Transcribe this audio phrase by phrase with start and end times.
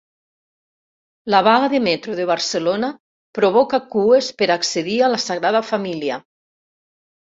[1.33, 2.91] La vaga de Metro de Barcelona
[3.41, 6.23] provoca cues per accedir a la Sagrada Família